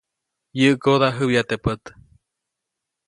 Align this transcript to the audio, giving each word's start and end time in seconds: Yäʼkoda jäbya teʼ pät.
Yäʼkoda 0.59 1.07
jäbya 1.17 1.41
teʼ 1.49 1.61
pät. 1.63 1.83